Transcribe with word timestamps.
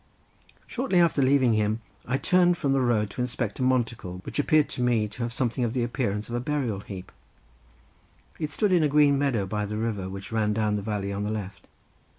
Shortly 0.65 0.99
after 0.99 1.21
leaving 1.21 1.53
him, 1.53 1.79
I 2.07 2.17
turned 2.17 2.57
from 2.57 2.73
the 2.73 2.81
road 2.81 3.11
to 3.11 3.21
inspect 3.21 3.59
a 3.59 3.61
monticle 3.61 4.19
which 4.23 4.39
appeared 4.39 4.67
to 4.69 4.81
me 4.81 5.07
to 5.07 5.21
have 5.21 5.31
something 5.31 5.63
of 5.63 5.73
the 5.73 5.83
appearance 5.83 6.27
of 6.27 6.33
a 6.33 6.39
burial 6.39 6.79
heap. 6.79 7.11
It 8.39 8.49
stood 8.49 8.71
in 8.71 8.81
a 8.81 8.87
green 8.87 9.19
meadow 9.19 9.45
by 9.45 9.67
the 9.67 9.77
river 9.77 10.09
which 10.09 10.31
ran 10.31 10.53
down 10.53 10.75
the 10.75 10.81
valley 10.81 11.13
on 11.13 11.21
the 11.23 11.29
left. 11.29 11.67